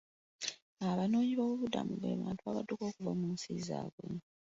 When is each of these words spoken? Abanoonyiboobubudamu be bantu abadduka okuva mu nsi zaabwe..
Abanoonyiboobubudamu 0.91 1.93
be 2.01 2.19
bantu 2.21 2.41
abadduka 2.49 2.83
okuva 2.89 3.11
mu 3.19 3.27
nsi 3.33 3.51
zaabwe.. 3.67 4.05